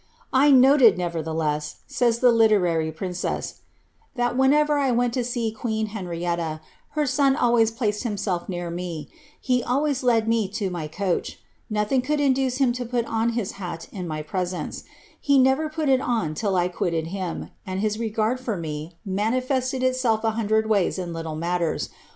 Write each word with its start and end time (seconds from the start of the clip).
^ 0.01 0.03
I 0.33 0.49
noted, 0.49 0.97
nevertheless," 0.97 1.81
says 1.85 2.21
the 2.21 2.31
literary 2.31 2.91
princess, 2.91 3.51
^ 4.13 4.15
that 4.15 4.35
whenever 4.35 4.79
I 4.79 4.89
went 4.89 5.13
to 5.13 5.23
see 5.23 5.51
queen 5.51 5.85
Henrietta, 5.93 6.59
her 6.93 7.05
son 7.05 7.35
always 7.35 7.69
placed 7.69 8.01
himself 8.01 8.49
near 8.49 8.71
me; 8.71 9.09
he 9.39 9.61
always 9.63 10.01
led 10.01 10.27
me 10.27 10.47
to 10.53 10.71
my 10.71 10.87
coach; 10.87 11.39
nothing 11.69 12.01
could 12.01 12.19
induce 12.19 12.57
him 12.57 12.73
to 12.73 12.83
put 12.83 13.05
oo 13.07 13.29
his 13.29 13.51
hat 13.61 13.89
in 13.91 14.07
my 14.07 14.23
presence; 14.23 14.85
he 15.19 15.37
never 15.37 15.69
put 15.69 15.87
it 15.87 16.01
on 16.01 16.33
till 16.33 16.57
J 16.57 16.69
quitted 16.69 17.05
him, 17.13 17.51
and 17.63 17.81
hii 17.81 17.99
regard 17.99 18.39
for 18.39 18.57
me 18.57 18.97
manifested 19.05 19.83
itself 19.83 20.23
a 20.23 20.31
hundred 20.31 20.65
ways 20.67 20.97
in 20.97 21.13
little 21.13 21.35
matters. 21.35 21.89